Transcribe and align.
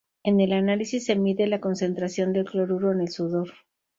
En 0.23 0.39
el 0.41 0.51
análisis 0.53 1.05
se 1.05 1.15
mide 1.15 1.45
la 1.45 1.61
concentración 1.61 2.33
de 2.33 2.43
cloruro 2.43 2.91
en 2.91 3.01
el 3.01 3.09
sudor. 3.09 3.49